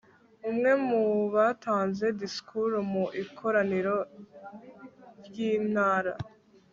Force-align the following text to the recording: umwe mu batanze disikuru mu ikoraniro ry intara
umwe 0.49 0.71
mu 0.87 1.01
batanze 1.33 2.05
disikuru 2.19 2.77
mu 2.91 3.05
ikoraniro 3.23 3.97
ry 5.25 5.35
intara 5.57 6.13